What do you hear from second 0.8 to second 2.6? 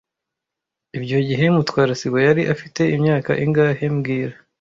Ibyo gihe Mutwara sibo yari